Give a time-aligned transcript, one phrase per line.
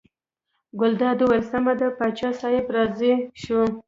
[0.79, 3.59] ګلداد وویل سمه ده پاچا صاحب راضي شو.